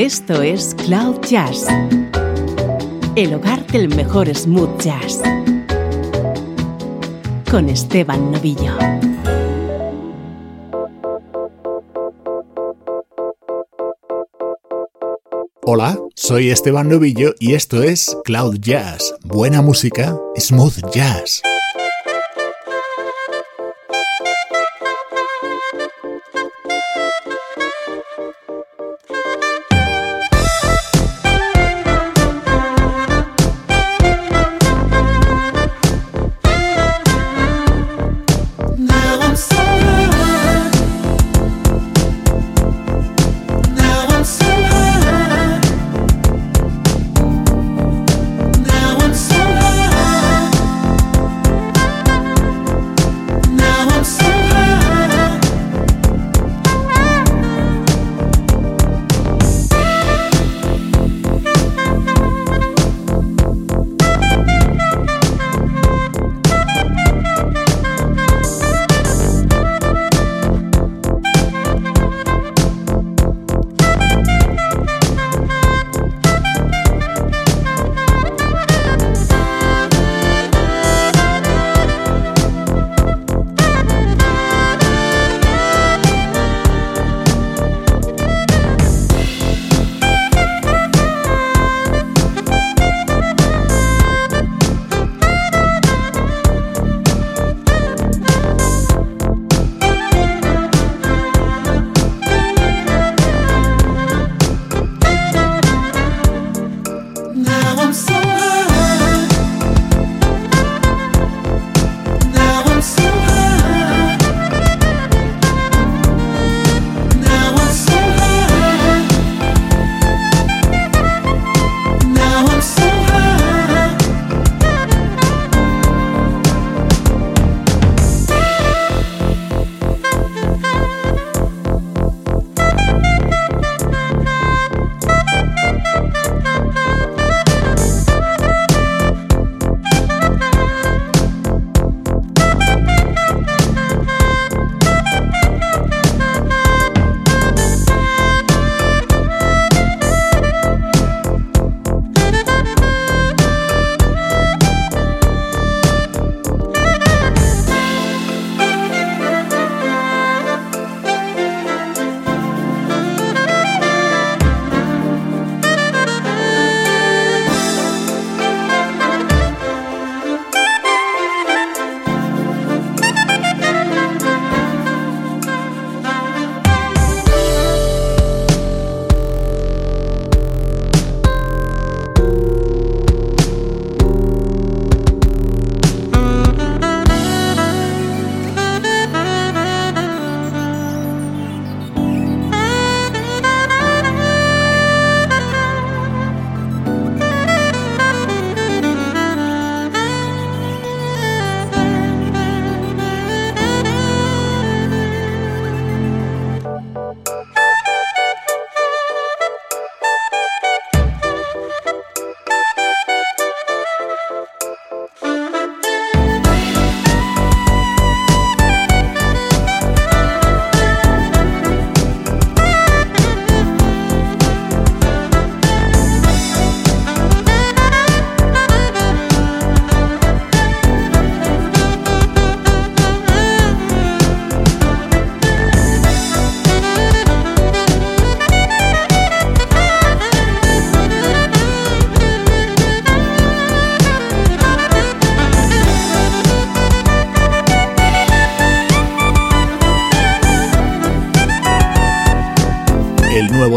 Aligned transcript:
Esto 0.00 0.40
es 0.40 0.74
Cloud 0.86 1.20
Jazz, 1.28 1.66
el 3.16 3.34
hogar 3.34 3.66
del 3.66 3.94
mejor 3.94 4.34
smooth 4.34 4.80
jazz, 4.80 5.20
con 7.50 7.68
Esteban 7.68 8.32
Novillo. 8.32 8.78
Hola, 15.66 15.98
soy 16.14 16.48
Esteban 16.48 16.88
Novillo 16.88 17.34
y 17.38 17.52
esto 17.52 17.82
es 17.82 18.16
Cloud 18.24 18.56
Jazz, 18.58 19.14
buena 19.22 19.60
música, 19.60 20.18
smooth 20.34 20.80
jazz. 20.94 21.42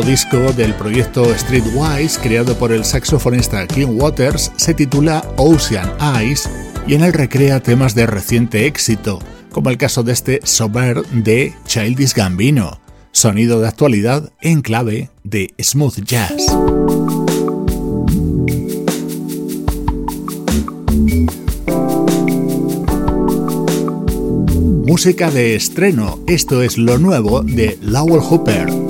Disco 0.06 0.52
del 0.52 0.74
proyecto 0.74 1.26
Streetwise 1.38 2.20
creado 2.20 2.58
por 2.58 2.74
el 2.74 2.84
saxofonista 2.84 3.66
Kim 3.68 3.98
Waters 3.98 4.52
se 4.58 4.74
titula 4.74 5.24
Ocean 5.38 5.90
Eyes 6.02 6.50
y 6.86 6.96
en 6.96 7.04
él 7.04 7.14
recrea 7.14 7.62
temas 7.62 7.96
de 7.96 8.06
reciente 8.06 8.66
éxito, 8.66 9.20
como 9.52 9.70
el 9.70 9.78
caso 9.78 10.04
de 10.04 10.12
este 10.12 10.42
Sober 10.44 11.06
de 11.08 11.54
Childish 11.66 12.14
Gambino, 12.14 12.82
sonido 13.14 13.62
de 13.62 13.70
actualidad 13.70 14.32
en 14.42 14.62
clave 14.62 15.10
de 15.24 15.54
smooth 15.62 16.04
jazz. 16.04 16.34
Música 24.86 25.32
de 25.32 25.56
estreno, 25.56 26.20
esto 26.28 26.62
es 26.62 26.78
lo 26.78 26.98
nuevo 26.98 27.42
de 27.42 27.78
Lowell 27.82 28.22
Hooper. 28.22 28.83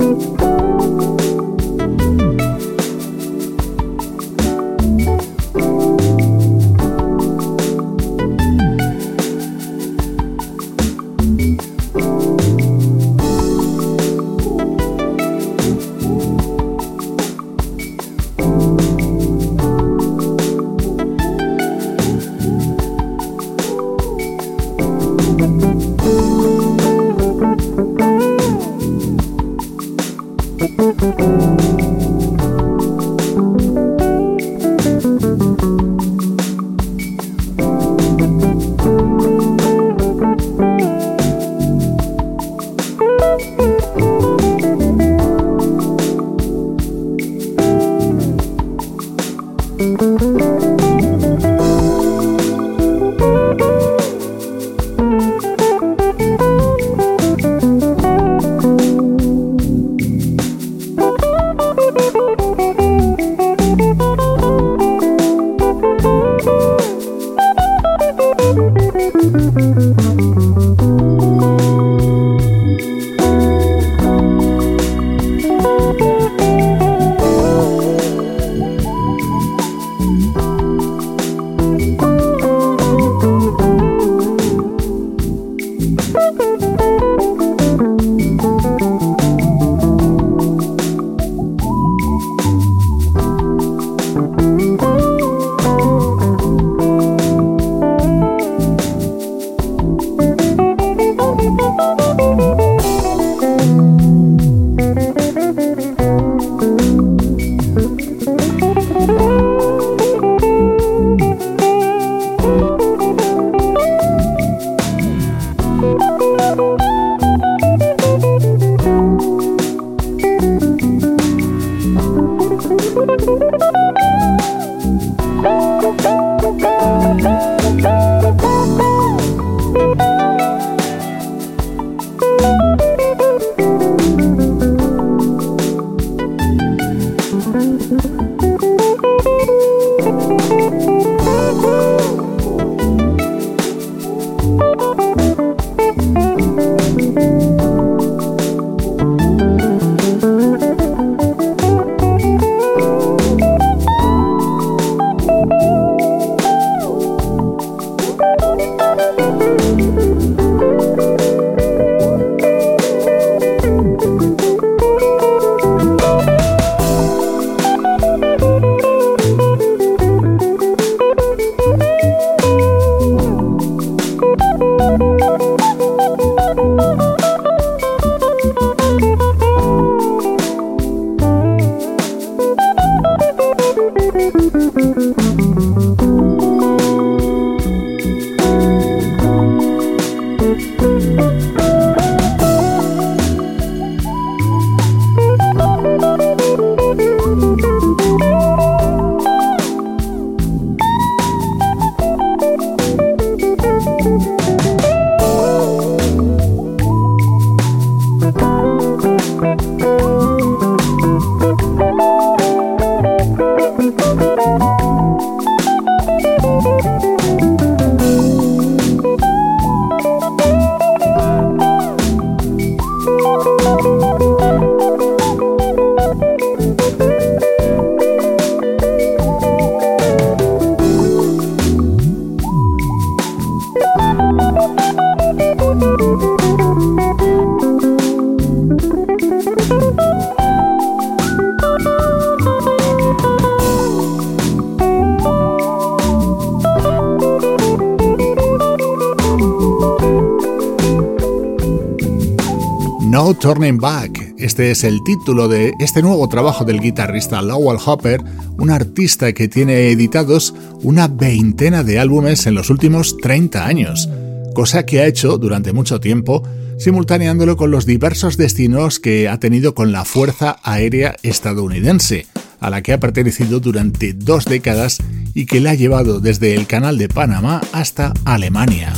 Turning 253.14 253.78
Back. 253.78 254.34
Este 254.38 254.72
es 254.72 254.82
el 254.82 255.00
título 255.04 255.46
de 255.46 255.72
este 255.78 256.02
nuevo 256.02 256.28
trabajo 256.28 256.64
del 256.64 256.80
guitarrista 256.80 257.42
Lowell 257.42 257.78
Hopper, 257.86 258.20
un 258.58 258.70
artista 258.70 259.32
que 259.32 259.46
tiene 259.46 259.90
editados 259.90 260.52
una 260.82 261.06
veintena 261.06 261.84
de 261.84 262.00
álbumes 262.00 262.44
en 262.48 262.54
los 262.54 262.70
últimos 262.70 263.16
30 263.18 263.64
años, 263.64 264.08
cosa 264.52 264.84
que 264.84 265.00
ha 265.00 265.06
hecho 265.06 265.38
durante 265.38 265.72
mucho 265.72 266.00
tiempo 266.00 266.42
simultaneándolo 266.76 267.56
con 267.56 267.70
los 267.70 267.86
diversos 267.86 268.36
destinos 268.36 268.98
que 268.98 269.28
ha 269.28 269.38
tenido 269.38 269.76
con 269.76 269.92
la 269.92 270.04
Fuerza 270.04 270.56
Aérea 270.64 271.14
Estadounidense, 271.22 272.26
a 272.58 272.68
la 272.68 272.82
que 272.82 272.94
ha 272.94 272.98
pertenecido 272.98 273.60
durante 273.60 274.12
dos 274.12 274.44
décadas 274.44 274.98
y 275.34 275.46
que 275.46 275.60
la 275.60 275.70
ha 275.70 275.74
llevado 275.74 276.18
desde 276.18 276.56
el 276.56 276.66
Canal 276.66 276.98
de 276.98 277.08
Panamá 277.08 277.60
hasta 277.72 278.12
Alemania. 278.24 278.92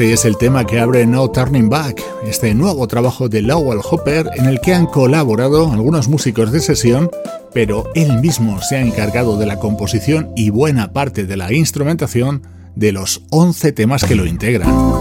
Este 0.00 0.14
es 0.14 0.24
el 0.24 0.38
tema 0.38 0.64
que 0.64 0.80
abre 0.80 1.06
No 1.06 1.30
Turning 1.30 1.68
Back, 1.68 2.02
este 2.26 2.54
nuevo 2.54 2.88
trabajo 2.88 3.28
de 3.28 3.42
Lowell 3.42 3.82
Hopper 3.84 4.30
en 4.34 4.46
el 4.46 4.58
que 4.58 4.72
han 4.72 4.86
colaborado 4.86 5.70
algunos 5.70 6.08
músicos 6.08 6.52
de 6.52 6.60
sesión, 6.60 7.10
pero 7.52 7.84
él 7.94 8.18
mismo 8.18 8.62
se 8.62 8.76
ha 8.76 8.80
encargado 8.80 9.36
de 9.36 9.44
la 9.44 9.58
composición 9.58 10.32
y 10.34 10.48
buena 10.48 10.94
parte 10.94 11.26
de 11.26 11.36
la 11.36 11.52
instrumentación 11.52 12.44
de 12.74 12.92
los 12.92 13.24
11 13.28 13.72
temas 13.72 14.02
que 14.02 14.14
lo 14.14 14.24
integran. 14.24 14.99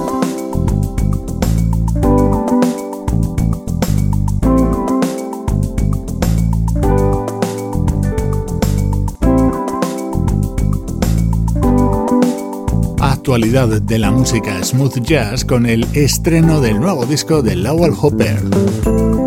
Actualidad 13.29 13.79
de 13.83 13.99
la 13.99 14.09
música 14.09 14.63
smooth 14.63 15.03
jazz 15.03 15.45
con 15.45 15.67
el 15.67 15.85
estreno 15.93 16.61
del 16.61 16.79
nuevo 16.79 17.05
disco 17.05 17.43
de 17.43 17.55
Lowell 17.55 17.93
Hopper. 18.01 19.18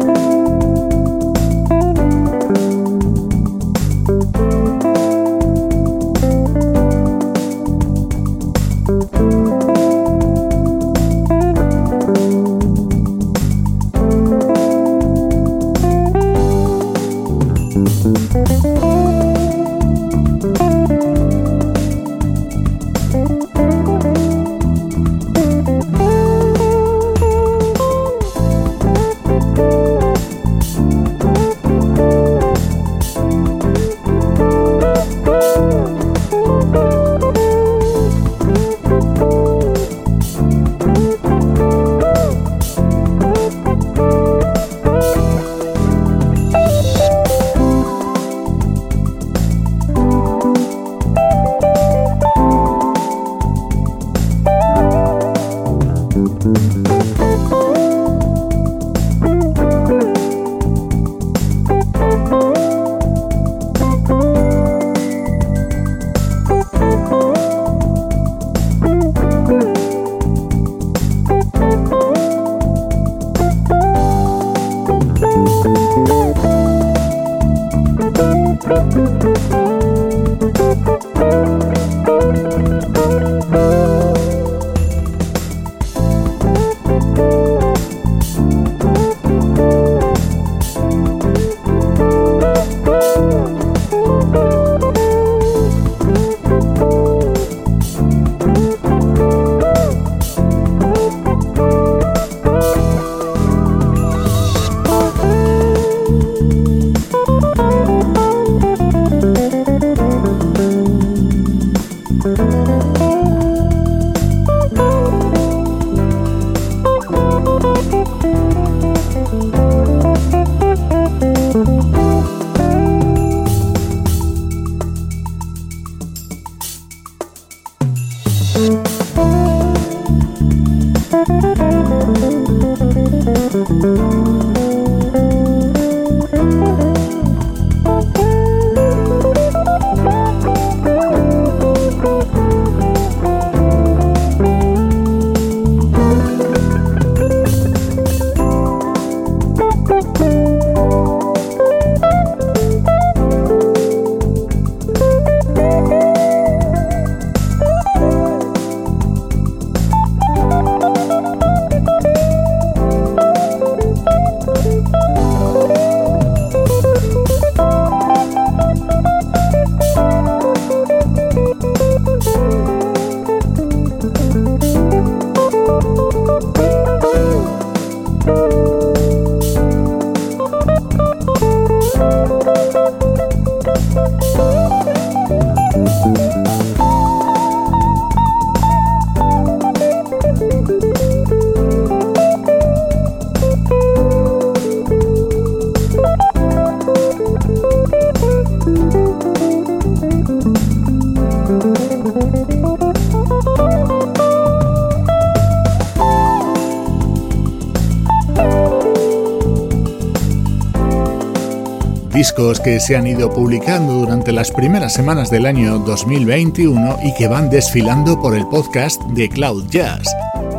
Discos 212.23 212.61
que 212.61 212.79
se 212.79 212.97
han 212.97 213.05
ido 213.09 213.35
publicando 213.35 213.95
durante 213.95 214.31
las 214.31 214.53
primeras 214.53 214.93
semanas 214.93 215.29
del 215.29 215.45
año 215.45 215.81
2021 215.81 216.99
y 217.03 217.13
que 217.15 217.27
van 217.27 217.51
desfilando 217.51 218.23
por 218.23 218.37
el 218.37 218.47
podcast 218.47 219.03
de 219.07 219.29
Cloud 219.29 219.67
Jazz. 219.71 220.07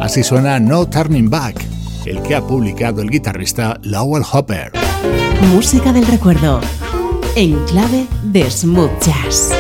Así 0.02 0.24
suena 0.24 0.60
No 0.60 0.86
Turning 0.86 1.30
Back, 1.30 1.64
el 2.06 2.22
que 2.22 2.36
ha 2.36 2.42
publicado 2.42 3.02
el 3.02 3.10
guitarrista 3.10 3.80
Lowell 3.82 4.26
Hopper. 4.30 4.74
Música 5.54 5.94
del 5.94 6.06
recuerdo, 6.06 6.60
en 7.38 7.58
clave 7.68 8.08
de 8.24 8.52
smooth 8.52 8.92
jazz. 9.02 9.54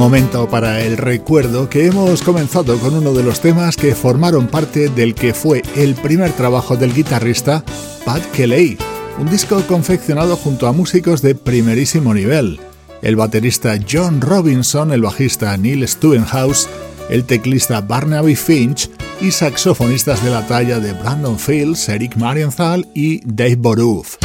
Momento 0.00 0.48
para 0.48 0.80
el 0.80 0.96
recuerdo 0.96 1.68
que 1.68 1.84
hemos 1.84 2.22
comenzado 2.22 2.78
con 2.78 2.94
uno 2.94 3.12
de 3.12 3.22
los 3.22 3.42
temas 3.42 3.76
que 3.76 3.94
formaron 3.94 4.46
parte 4.46 4.88
del 4.88 5.14
que 5.14 5.34
fue 5.34 5.60
el 5.76 5.94
primer 5.94 6.32
trabajo 6.32 6.74
del 6.74 6.94
guitarrista 6.94 7.62
Pat 8.06 8.24
Kelly, 8.32 8.78
un 9.18 9.28
disco 9.28 9.62
confeccionado 9.68 10.36
junto 10.36 10.66
a 10.66 10.72
músicos 10.72 11.20
de 11.20 11.34
primerísimo 11.34 12.14
nivel. 12.14 12.58
El 13.02 13.16
baterista 13.16 13.78
John 13.88 14.22
Robinson, 14.22 14.90
el 14.90 15.02
bajista 15.02 15.54
Neil 15.58 15.86
Stubenhouse, 15.86 16.66
el 17.10 17.24
teclista 17.24 17.82
Barnaby 17.82 18.36
Finch 18.36 18.90
y 19.20 19.30
saxofonistas 19.30 20.24
de 20.24 20.30
la 20.30 20.46
talla 20.46 20.80
de 20.80 20.94
Brandon 20.94 21.38
Fields, 21.38 21.90
Eric 21.90 22.16
Marienthal 22.16 22.88
y 22.94 23.20
Dave 23.26 23.56
Boruth. 23.56 24.19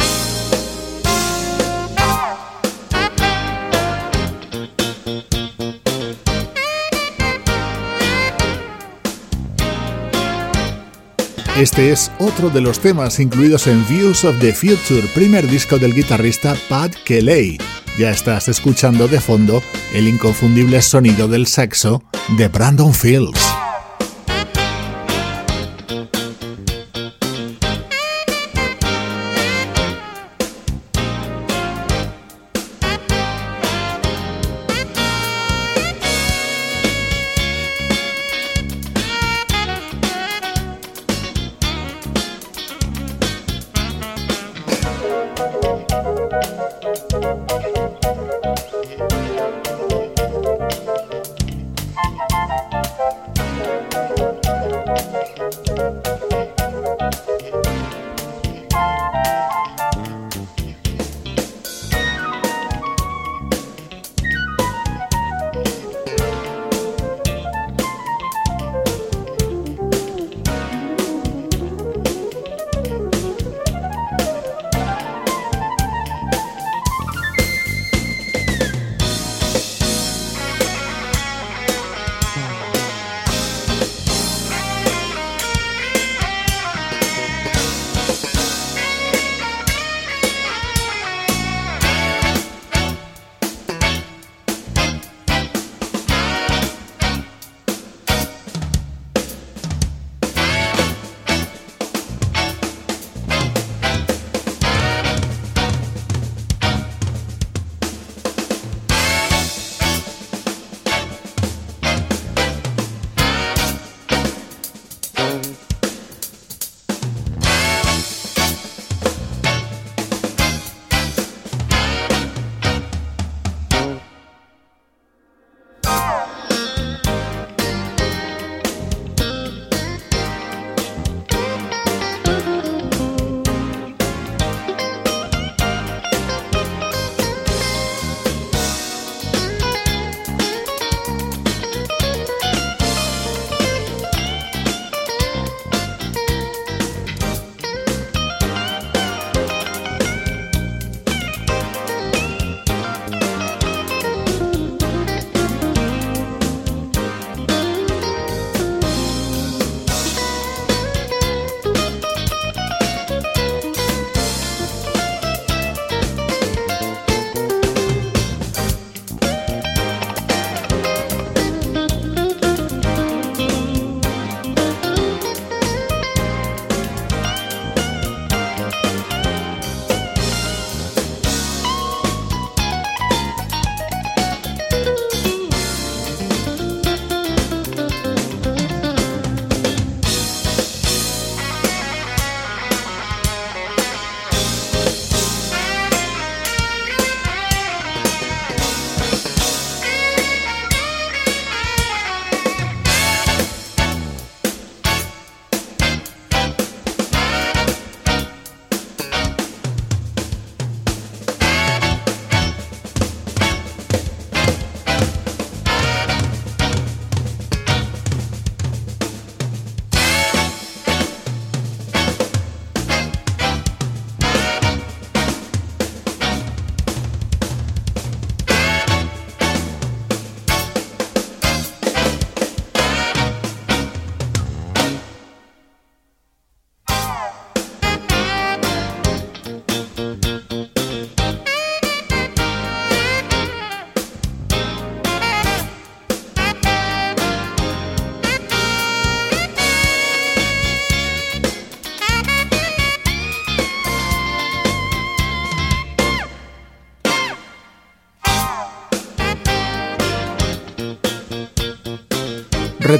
Este 11.58 11.90
es 11.90 12.12
otro 12.18 12.50
de 12.50 12.60
los 12.60 12.80
temas 12.80 13.18
incluidos 13.18 13.66
en 13.66 13.82
Views 13.88 14.24
of 14.26 14.38
the 14.40 14.52
Future, 14.52 15.08
primer 15.14 15.48
disco 15.48 15.78
del 15.78 15.94
guitarrista 15.94 16.54
Pat 16.68 16.94
Kelly. 17.06 17.56
Ya 17.98 18.10
estás 18.10 18.48
escuchando 18.48 19.08
de 19.08 19.20
fondo 19.20 19.62
el 19.94 20.06
inconfundible 20.06 20.82
sonido 20.82 21.28
del 21.28 21.46
saxo 21.46 22.02
de 22.36 22.48
Brandon 22.48 22.92
Fields. 22.92 23.65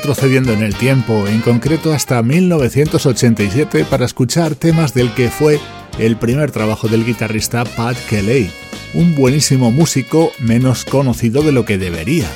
Retrocediendo 0.07 0.53
en 0.53 0.63
el 0.63 0.77
tiempo, 0.77 1.27
en 1.27 1.41
concreto 1.41 1.93
hasta 1.93 2.23
1987, 2.23 3.85
para 3.87 4.05
escuchar 4.05 4.55
temas 4.55 4.95
del 4.95 5.13
que 5.15 5.31
fue 5.31 5.59
el 5.99 6.17
primer 6.17 6.53
trabajo 6.53 6.87
del 6.87 7.05
guitarrista 7.05 7.65
Pat 7.65 7.97
Kelly, 8.09 8.49
un 8.95 9.17
buenísimo 9.17 9.73
músico 9.73 10.31
menos 10.39 10.85
conocido 10.85 11.43
de 11.43 11.51
lo 11.51 11.65
que 11.65 11.77
debería. 11.77 12.29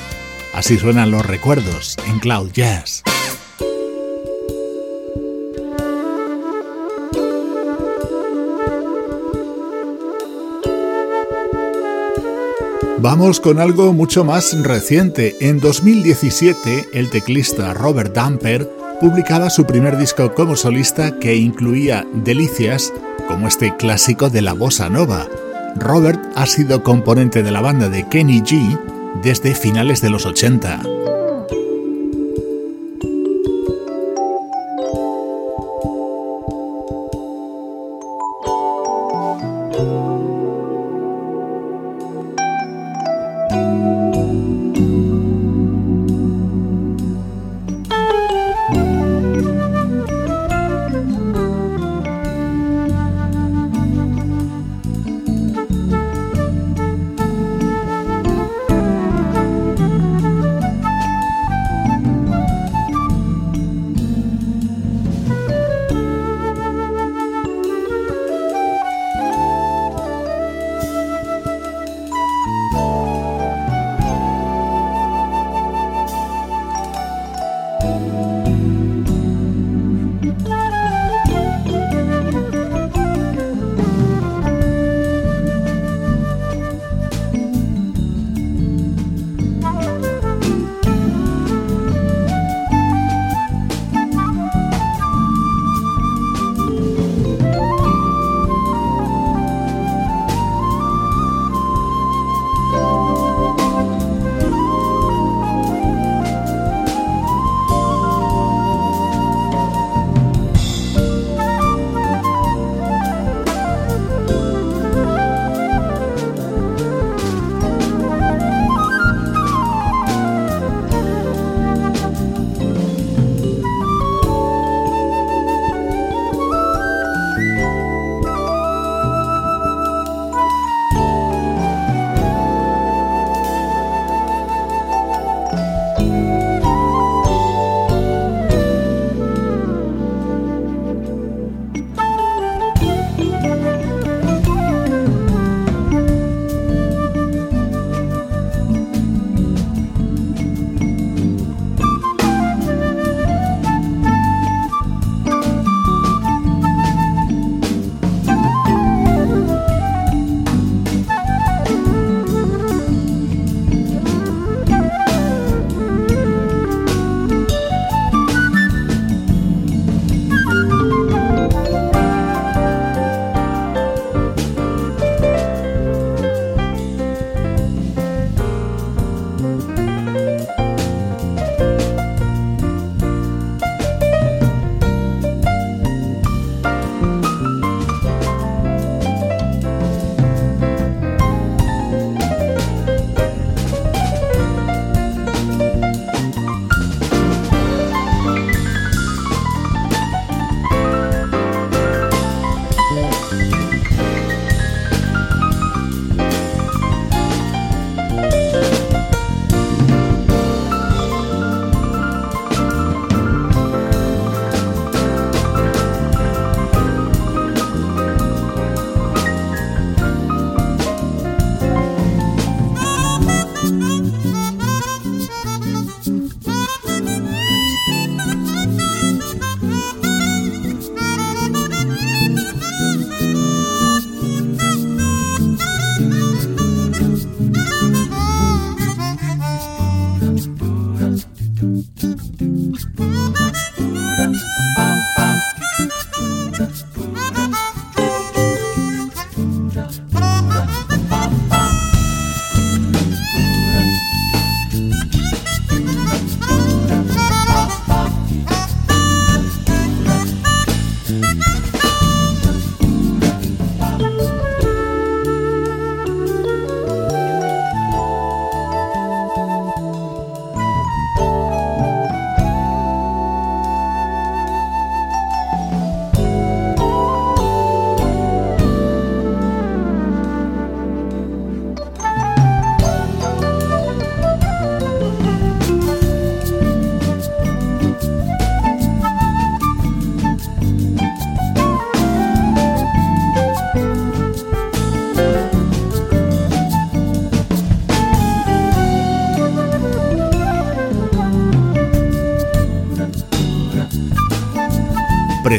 Así 0.53 0.77
suenan 0.77 1.11
los 1.11 1.25
recuerdos 1.25 1.95
en 2.09 2.19
Cloud 2.19 2.51
Jazz. 2.51 3.03
Vamos 13.01 13.39
con 13.39 13.59
algo 13.59 13.93
mucho 13.93 14.23
más 14.23 14.55
reciente. 14.61 15.35
En 15.41 15.59
2017, 15.59 16.89
el 16.93 17.09
teclista 17.09 17.73
Robert 17.73 18.13
Damper 18.13 18.69
publicaba 18.99 19.49
su 19.49 19.65
primer 19.65 19.97
disco 19.97 20.35
como 20.35 20.55
solista 20.55 21.17
que 21.17 21.35
incluía 21.35 22.05
delicias 22.13 22.93
como 23.27 23.47
este 23.47 23.75
clásico 23.75 24.29
de 24.29 24.43
la 24.43 24.53
bossa 24.53 24.87
nova. 24.87 25.27
Robert 25.77 26.21
ha 26.35 26.45
sido 26.45 26.83
componente 26.83 27.41
de 27.41 27.49
la 27.49 27.61
banda 27.61 27.89
de 27.89 28.07
Kenny 28.07 28.41
G 28.41 28.79
desde 29.23 29.55
finales 29.55 29.99
de 30.01 30.11
los 30.11 30.27
80. 30.27 30.83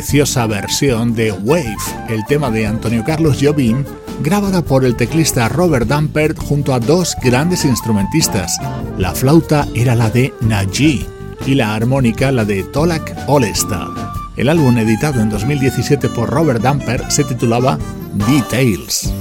Preciosa 0.03 0.49
versión 0.49 1.15
de 1.15 1.31
Wave, 1.31 1.77
el 2.09 2.25
tema 2.27 2.51
de 2.51 2.67
Antonio 2.67 3.05
Carlos 3.05 3.39
Jobim, 3.41 3.85
grabada 4.21 4.61
por 4.61 4.85
el 4.85 4.97
teclista 4.97 5.49
Robert 5.49 5.87
Dampert 5.87 6.37
junto 6.39 6.75
a 6.75 6.81
dos 6.81 7.15
grandes 7.23 7.65
instrumentistas. 7.65 8.59
La 8.99 9.15
flauta 9.15 9.69
era 9.77 9.95
la 9.95 10.11
de 10.11 10.35
Naji 10.41 11.07
y 11.47 11.55
la 11.55 11.77
armónica 11.77 12.33
la 12.33 12.45
de 12.45 12.65
Tolak 12.65 13.17
Olesta. 13.29 13.91
El 14.37 14.49
álbum 14.49 14.77
editado 14.77 15.21
en 15.21 15.31
2017 15.31 16.09
por 16.09 16.29
Robert 16.31 16.61
Dampert 16.61 17.09
se 17.09 17.23
titulaba 17.23 17.79
Details. 18.29 19.12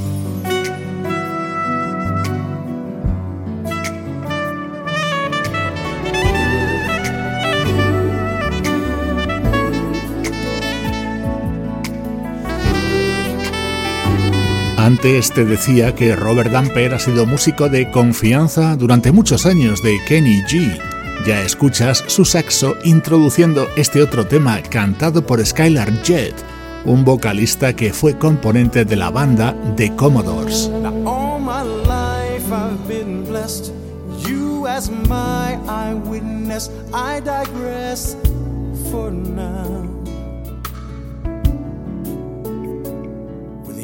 Antes 15.03 15.31
te 15.31 15.45
decía 15.45 15.95
que 15.95 16.15
Robert 16.15 16.51
Damper 16.51 16.93
ha 16.93 16.99
sido 16.99 17.25
músico 17.25 17.69
de 17.69 17.89
confianza 17.89 18.75
durante 18.75 19.11
muchos 19.11 19.47
años 19.47 19.81
de 19.81 19.97
Kenny 20.07 20.43
G. 20.43 20.79
Ya 21.25 21.41
escuchas 21.41 22.03
su 22.05 22.23
saxo 22.23 22.75
introduciendo 22.83 23.67
este 23.77 24.03
otro 24.03 24.27
tema 24.27 24.61
cantado 24.61 25.25
por 25.25 25.43
Skylar 25.43 25.91
Jett, 26.03 26.35
un 26.85 27.03
vocalista 27.03 27.75
que 27.75 27.91
fue 27.93 28.15
componente 28.15 28.85
de 28.85 28.95
la 28.95 29.09
banda 29.09 29.55
The 29.75 29.95
Commodores. 29.95 30.69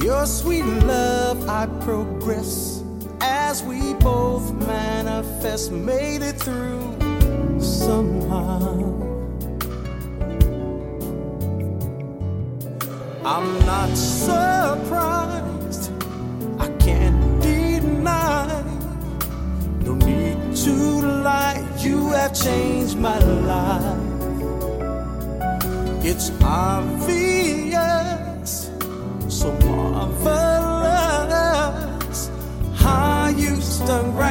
Your 0.07 0.25
sweet 0.25 0.63
love, 0.63 1.49
I 1.49 1.65
progress 1.83 2.81
as 3.19 3.61
we 3.61 3.93
both 3.95 4.53
manifest, 4.53 5.69
made 5.69 6.21
it 6.21 6.37
through 6.37 6.95
somehow. 7.59 8.71
I'm 13.25 13.49
not 13.65 13.89
surprised, 13.97 15.91
I 16.57 16.69
can't 16.79 17.41
deny. 17.41 18.63
No 19.81 19.93
need 19.95 20.55
to 20.63 20.73
lie, 21.27 21.61
you 21.79 22.11
have 22.11 22.33
changed 22.33 22.97
my 22.97 23.19
life. 23.19 23.99
It's 26.01 26.31
obvious 26.41 27.57
marvelous. 30.23 32.31
I 32.79 33.35
used 33.37 33.85
to. 33.87 34.26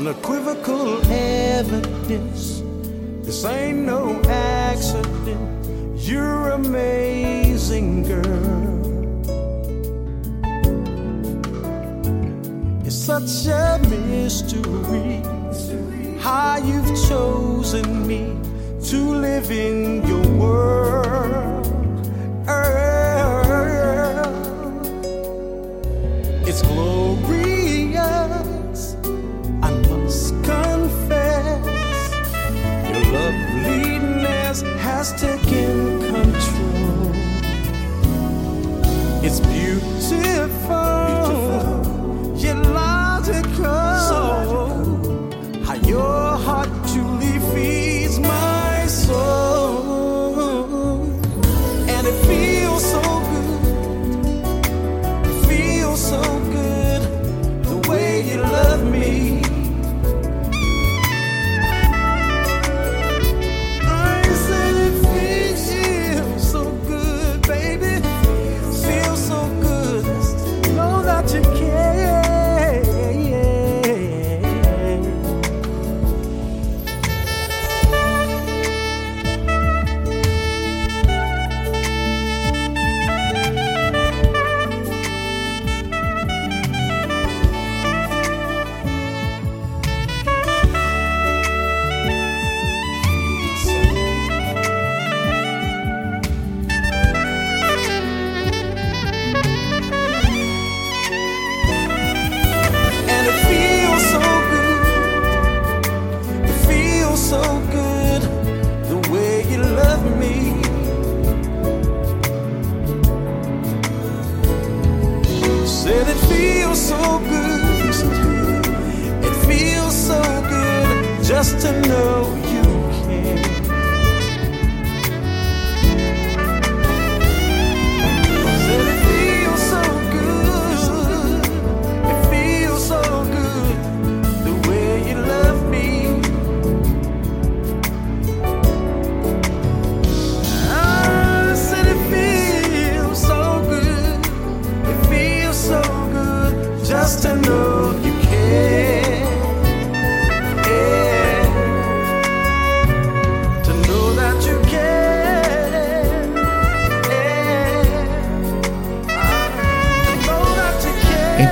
Unequivocal 0.00 0.98
evidence. 1.12 2.62
This 3.22 3.44
ain't 3.44 3.80
no 3.80 4.18
accident. 4.22 5.66
You're 5.94 6.52
amazing, 6.52 8.04
girl. 8.04 8.80
It's 12.86 12.96
such 12.96 13.46
a 13.48 13.78
mystery 13.90 15.20
how 16.18 16.56
you've 16.56 16.96
chosen 17.06 18.06
me 18.06 18.24
to 18.88 18.96
live 18.96 19.50
in 19.50 20.06
your 20.08 20.26
world. 20.38 21.59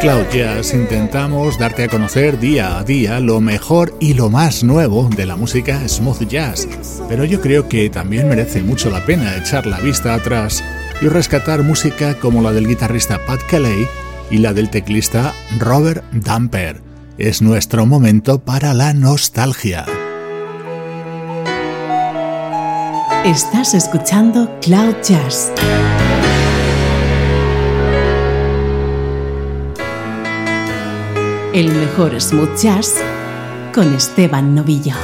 Cloud 0.01 0.27
Jazz 0.33 0.75
intentamos 0.75 1.59
darte 1.59 1.83
a 1.83 1.89
conocer 1.89 2.39
día 2.39 2.79
a 2.79 2.85
día 2.85 3.19
lo 3.19 3.41
mejor 3.41 3.97
y 3.99 4.15
lo 4.15 4.31
más 4.31 4.63
nuevo 4.63 5.09
de 5.09 5.27
la 5.27 5.35
música 5.35 5.89
smooth 5.89 6.29
jazz, 6.29 6.69
pero 7.09 7.25
yo 7.25 7.41
creo 7.41 7.69
que 7.69 7.91
también 7.91 8.29
merece 8.29 8.63
mucho 8.63 8.91
la 8.91 9.05
pena 9.05 9.37
echar 9.37 9.67
la 9.67 9.81
vista 9.81 10.15
atrás 10.15 10.63
y 11.01 11.09
rescatar 11.09 11.65
música 11.65 12.15
como 12.15 12.43
la 12.43 12.53
del 12.53 12.69
guitarrista 12.69 13.19
Pat 13.27 13.41
Kelly 13.51 13.89
y 14.31 14.39
la 14.39 14.53
del 14.53 14.71
teclista 14.71 15.35
Robert 15.59 16.05
Damper. 16.13 16.81
Es 17.19 17.43
nuestro 17.43 17.85
momento 17.85 18.39
para 18.39 18.75
la 18.75 18.95
nostalgia. 18.95 19.85
Estás 23.25 23.75
escuchando 23.75 24.59
Cloud 24.61 24.95
Jazz. 25.03 25.51
El 31.55 31.71
mejor 31.73 32.21
smooth 32.21 32.57
jazz 32.59 33.03
con 33.73 33.95
Esteban 33.95 34.55
Novillo. 34.55 34.95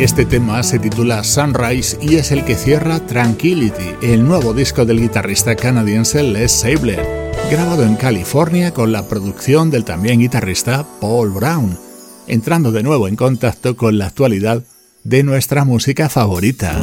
Este 0.00 0.24
tema 0.24 0.62
se 0.62 0.78
titula 0.78 1.22
Sunrise 1.22 1.98
y 2.00 2.14
es 2.14 2.32
el 2.32 2.42
que 2.46 2.54
cierra 2.54 3.00
Tranquility, 3.00 3.96
el 4.00 4.26
nuevo 4.26 4.54
disco 4.54 4.86
del 4.86 4.98
guitarrista 4.98 5.54
canadiense 5.54 6.22
Les 6.22 6.50
Sabler, 6.50 7.06
grabado 7.50 7.82
en 7.82 7.96
California 7.96 8.72
con 8.72 8.92
la 8.92 9.06
producción 9.06 9.70
del 9.70 9.84
también 9.84 10.20
guitarrista 10.20 10.86
Paul 11.02 11.32
Brown, 11.32 11.78
entrando 12.26 12.72
de 12.72 12.82
nuevo 12.82 13.08
en 13.08 13.16
contacto 13.16 13.76
con 13.76 13.98
la 13.98 14.06
actualidad 14.06 14.64
de 15.04 15.22
nuestra 15.22 15.66
música 15.66 16.08
favorita. 16.08 16.80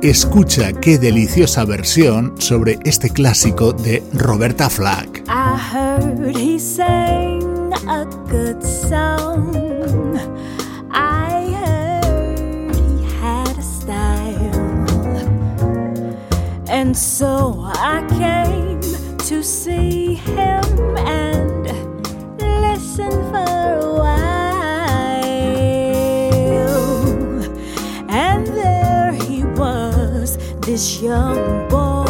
Escucha 0.00 0.72
qué 0.72 0.96
deliciosa 0.96 1.66
versión 1.66 2.40
sobre 2.40 2.78
este 2.84 3.10
clásico 3.10 3.74
de 3.74 4.02
Roberta 4.14 4.70
Flack. 4.70 5.24
A 7.86 8.04
good 8.28 8.62
song. 8.62 9.54
I 10.90 11.50
heard 11.62 12.74
he 12.74 13.04
had 13.20 13.56
a 13.56 13.62
style. 13.62 14.88
And 16.68 16.96
so 16.96 17.62
I 17.74 18.04
came 18.08 18.80
to 19.28 19.42
see 19.42 20.14
him 20.14 20.64
and 20.96 21.64
listen 22.38 23.10
for 23.30 23.46
a 23.46 23.94
while. 24.00 24.28
And 28.08 28.46
there 28.46 29.12
he 29.12 29.44
was, 29.44 30.38
this 30.60 31.00
young 31.00 31.68
boy, 31.68 32.06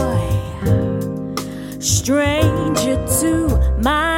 stranger 1.81 2.97
to 3.21 3.49
my 3.83 4.18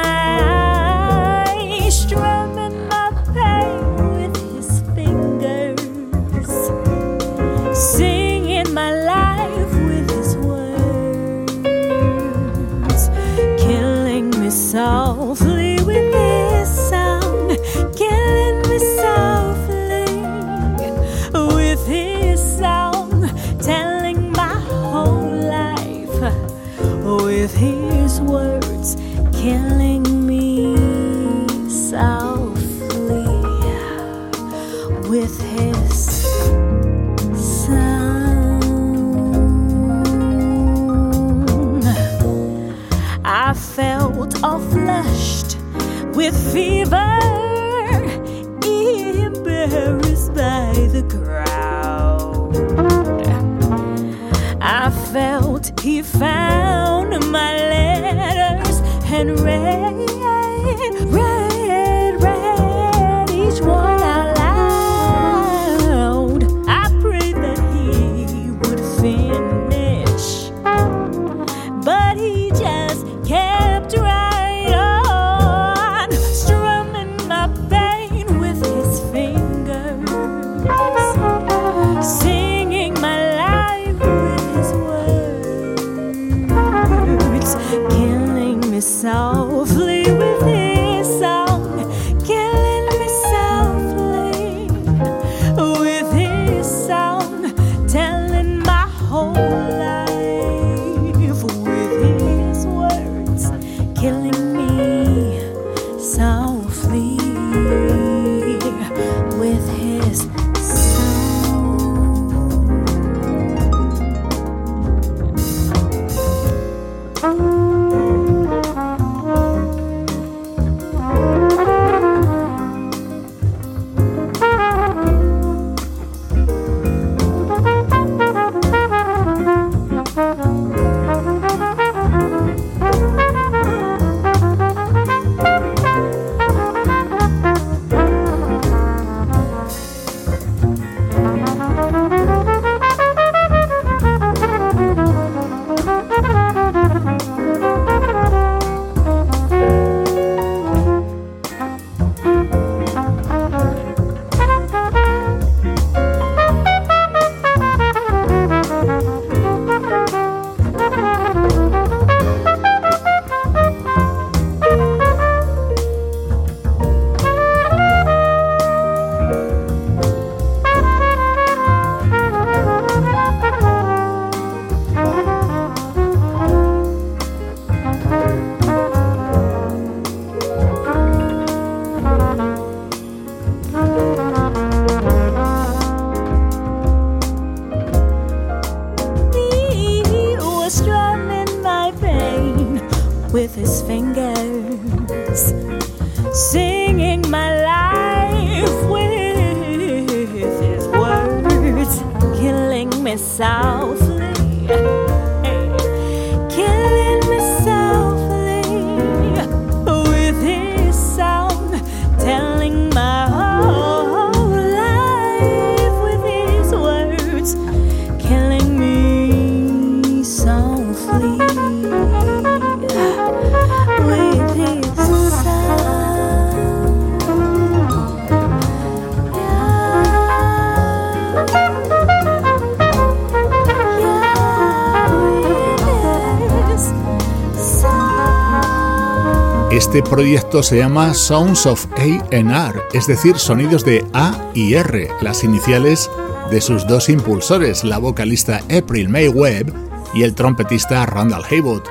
Este 239.93 240.09
proyecto 240.09 240.63
se 240.63 240.77
llama 240.77 241.13
Sounds 241.13 241.65
of 241.65 241.85
A&R, 241.97 242.79
es 242.93 243.07
decir, 243.07 243.37
sonidos 243.37 243.83
de 243.83 244.05
A 244.13 244.49
y 244.53 244.75
R, 244.75 245.09
las 245.19 245.43
iniciales 245.43 246.09
de 246.49 246.61
sus 246.61 246.87
dos 246.87 247.09
impulsores, 247.09 247.83
la 247.83 247.97
vocalista 247.97 248.61
April 248.73 249.09
May 249.09 249.27
Webb 249.27 249.73
y 250.13 250.23
el 250.23 250.33
trompetista 250.33 251.05
Randall 251.05 251.43
Haywood, 251.43 251.81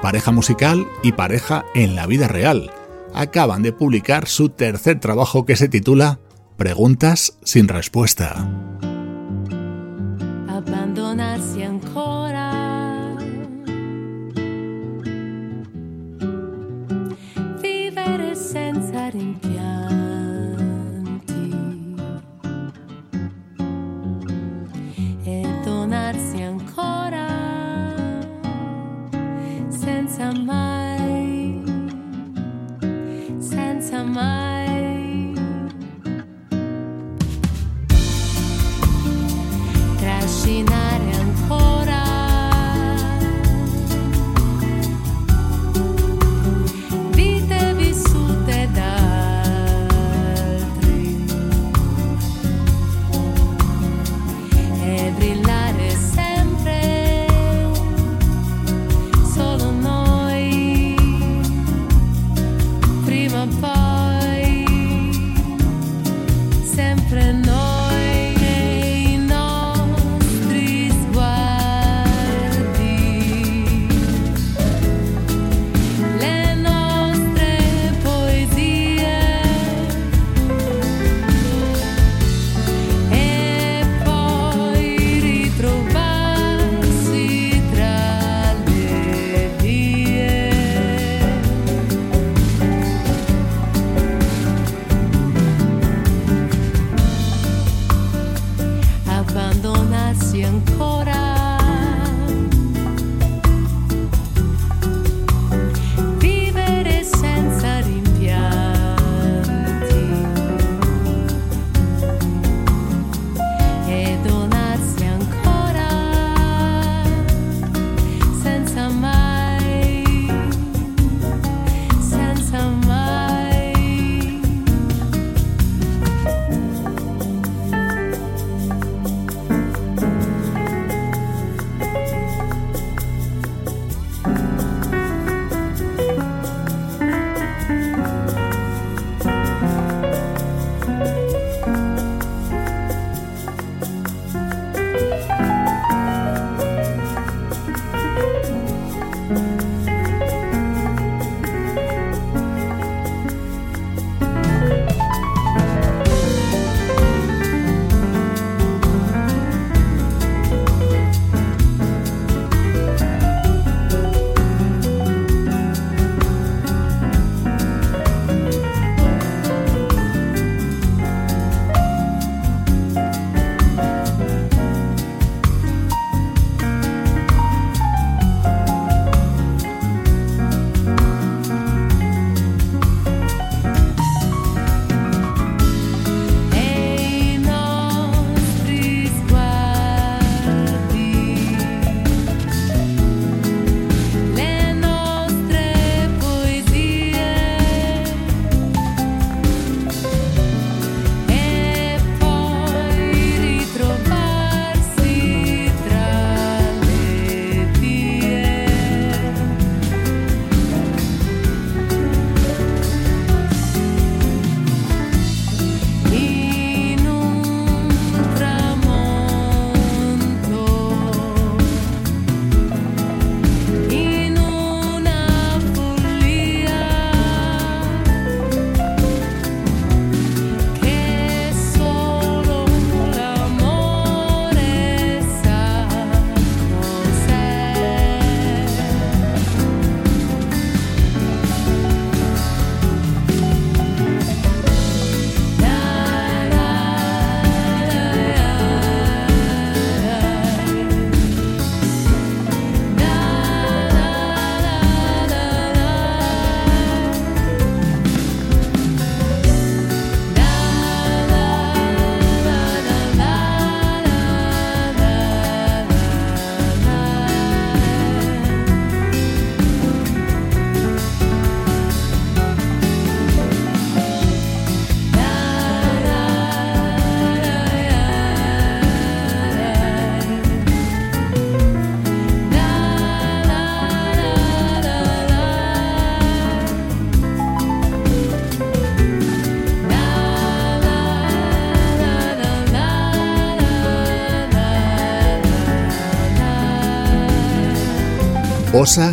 pareja 0.00 0.32
musical 0.32 0.88
y 1.02 1.12
pareja 1.12 1.66
en 1.74 1.96
la 1.96 2.06
vida 2.06 2.28
real. 2.28 2.72
Acaban 3.12 3.62
de 3.62 3.74
publicar 3.74 4.26
su 4.26 4.48
tercer 4.48 4.98
trabajo 4.98 5.44
que 5.44 5.56
se 5.56 5.68
titula 5.68 6.18
Preguntas 6.56 7.36
sin 7.44 7.68
respuesta. 7.68 8.89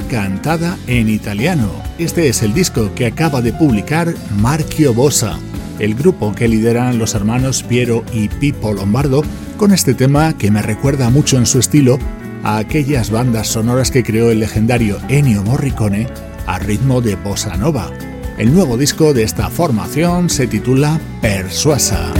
Cantada 0.10 0.76
en 0.88 1.08
italiano. 1.08 1.70
Este 2.00 2.30
es 2.30 2.42
el 2.42 2.52
disco 2.56 2.96
que 2.96 3.06
acaba 3.06 3.44
de 3.44 3.54
publicar 3.54 4.12
Marchio 4.40 4.92
Bossa, 4.92 5.38
el 5.78 5.94
grupo 5.94 6.34
que 6.34 6.48
lideran 6.48 6.98
los 6.98 7.14
hermanos 7.14 7.62
Piero 7.62 8.04
y 8.12 8.28
Pippo 8.28 8.74
Lombardo, 8.74 9.22
con 9.56 9.72
este 9.72 9.94
tema 9.94 10.36
que 10.36 10.50
me 10.50 10.64
recuerda 10.64 11.12
mucho 11.12 11.38
en 11.38 11.46
su 11.46 11.60
estilo 11.60 12.00
a 12.44 12.58
aquellas 12.58 13.12
bandas 13.12 13.50
sonoras 13.50 13.92
que 13.92 14.04
creó 14.04 14.32
el 14.32 14.40
legendario 14.40 14.98
Ennio 15.10 15.44
Morricone 15.44 16.08
a 16.48 16.58
ritmo 16.58 17.02
de 17.02 17.16
bossa 17.16 17.56
nova. 17.56 17.92
El 18.40 18.56
nuevo 18.56 18.78
disco 18.78 19.14
de 19.14 19.22
esta 19.22 19.52
formación 19.52 20.32
se 20.32 20.48
titula 20.48 21.00
Persuasa. 21.22 22.14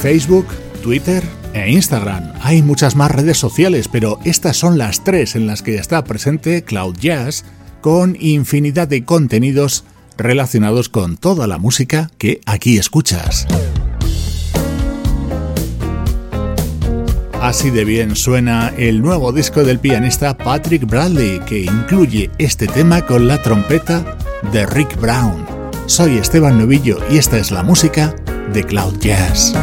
Facebook, 0.00 0.46
Twitter 0.82 1.22
e 1.52 1.70
Instagram. 1.70 2.32
Hay 2.40 2.62
muchas 2.62 2.96
más 2.96 3.10
redes 3.10 3.36
sociales, 3.36 3.86
pero 3.86 4.18
estas 4.24 4.56
son 4.56 4.78
las 4.78 5.04
tres 5.04 5.36
en 5.36 5.46
las 5.46 5.62
que 5.62 5.76
está 5.76 6.04
presente 6.04 6.64
Cloud 6.64 6.96
Jazz 6.98 7.44
con 7.82 8.16
infinidad 8.18 8.88
de 8.88 9.04
contenidos 9.04 9.84
relacionados 10.16 10.88
con 10.88 11.18
toda 11.18 11.46
la 11.46 11.58
música 11.58 12.10
que 12.16 12.40
aquí 12.46 12.78
escuchas. 12.78 13.46
Así 17.42 17.70
de 17.70 17.84
bien 17.84 18.16
suena 18.16 18.72
el 18.76 19.02
nuevo 19.02 19.32
disco 19.32 19.64
del 19.64 19.78
pianista 19.80 20.36
Patrick 20.36 20.86
Bradley, 20.86 21.40
que 21.40 21.60
incluye 21.60 22.30
este 22.38 22.66
tema 22.66 23.04
con 23.04 23.28
la 23.28 23.42
trompeta 23.42 24.18
de 24.52 24.64
Rick 24.66 24.98
Brown. 24.98 25.46
Soy 25.86 26.16
Esteban 26.18 26.58
Novillo 26.58 26.98
y 27.10 27.18
esta 27.18 27.38
es 27.38 27.50
la 27.50 27.62
música 27.62 28.14
de 28.52 28.64
Cloud 28.64 28.98
Jazz. 28.98 29.54